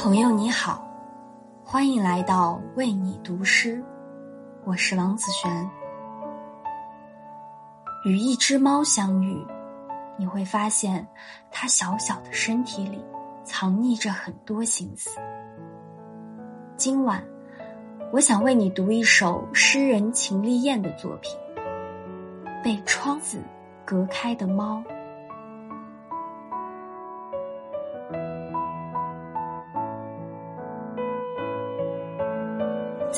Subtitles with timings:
[0.00, 0.80] 朋友你好，
[1.64, 3.82] 欢迎来到为你读诗，
[4.64, 5.68] 我是王子璇。
[8.04, 9.44] 与一只猫相遇，
[10.16, 11.04] 你会发现
[11.50, 13.04] 它小小的身体里
[13.42, 15.18] 藏匿着很多心思。
[16.76, 17.20] 今晚，
[18.12, 21.32] 我想为你读一首诗人秦丽燕的作品
[22.62, 23.42] 《被窗子
[23.84, 24.80] 隔开的猫》。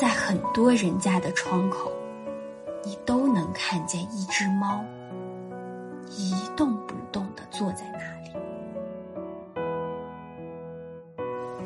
[0.01, 1.91] 在很多人家的窗口，
[2.83, 4.83] 你都能看见一只猫
[6.09, 8.31] 一动不动的坐在那里，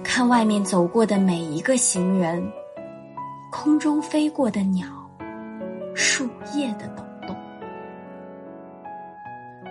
[0.04, 2.46] 看外面走过的每一个行人，
[3.50, 4.86] 空中飞过的鸟，
[5.94, 7.34] 树叶的抖动，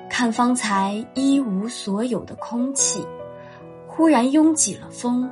[0.09, 3.07] 看方才一无所有的空气，
[3.87, 5.31] 忽然拥挤了风，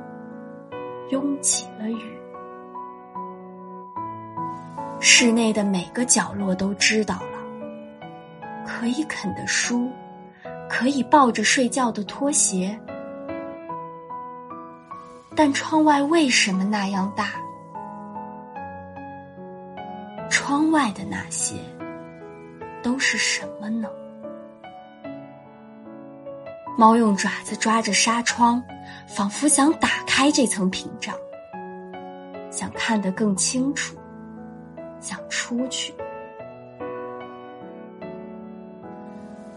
[1.09, 2.22] 拥挤了雨。
[5.05, 7.37] 室内的每个角落都知道了，
[8.65, 9.91] 可以啃的书，
[10.69, 12.79] 可以抱着睡觉的拖鞋，
[15.35, 17.31] 但窗外为什么那样大？
[20.29, 21.55] 窗外的那些
[22.81, 23.89] 都是什么呢？
[26.77, 28.63] 猫用爪子抓着纱窗，
[29.05, 31.13] 仿佛想打开这层屏障，
[32.49, 33.97] 想看得更清楚。
[35.03, 35.93] 想出去。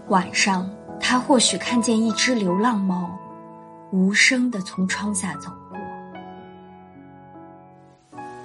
[0.09, 0.69] 晚上，
[1.01, 3.09] 他或许看见一只流浪猫，
[3.93, 5.79] 无声的从窗下走过。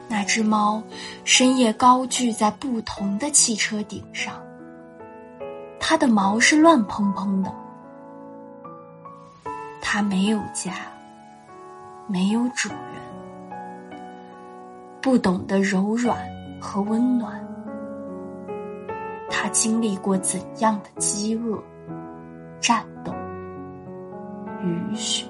[0.08, 0.84] 那只猫
[1.24, 4.36] 深夜高踞在不同的汽车顶上，
[5.80, 7.52] 它的毛是乱蓬蓬的。
[9.82, 10.74] 它没有家，
[12.08, 14.00] 没有主人，
[15.02, 16.18] 不懂得柔软。
[16.62, 17.44] 和温暖，
[19.28, 21.60] 他经历过怎样的饥饿、
[22.60, 23.12] 战斗、
[24.62, 25.26] 雨雪？